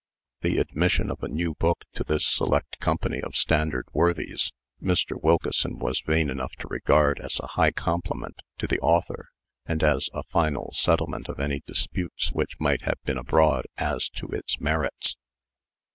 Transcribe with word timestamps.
The 0.39 0.57
admission 0.57 1.11
of 1.11 1.21
a 1.21 1.27
new 1.27 1.53
book 1.53 1.83
to 1.93 2.03
this 2.03 2.25
select 2.25 2.79
company 2.79 3.21
of 3.21 3.35
standard 3.35 3.85
worthies, 3.93 4.51
Mr. 4.81 5.15
Wilkeson 5.21 5.77
was 5.77 6.01
vain 6.03 6.31
enough 6.31 6.53
to 6.55 6.67
regard 6.69 7.19
as 7.19 7.39
a 7.39 7.49
high 7.49 7.69
compliment 7.69 8.39
to 8.57 8.65
the 8.65 8.79
author, 8.79 9.29
and 9.67 9.83
as 9.83 10.09
a 10.11 10.23
final 10.23 10.71
settlement 10.73 11.29
of 11.29 11.39
any 11.39 11.61
disputes 11.67 12.31
which 12.31 12.59
might 12.59 12.81
have 12.81 12.97
been 13.05 13.19
abroad 13.19 13.65
as 13.77 14.09
to 14.09 14.25
its 14.29 14.59
merits. 14.59 15.17